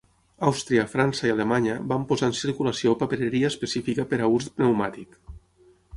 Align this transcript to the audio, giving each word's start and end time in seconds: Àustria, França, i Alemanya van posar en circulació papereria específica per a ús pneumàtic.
Àustria, 0.45 0.85
França, 0.93 1.27
i 1.27 1.33
Alemanya 1.33 1.75
van 1.93 2.07
posar 2.13 2.29
en 2.31 2.35
circulació 2.39 2.97
papereria 3.03 3.53
específica 3.55 4.11
per 4.15 4.21
a 4.21 4.31
ús 4.39 4.49
pneumàtic. 4.57 5.21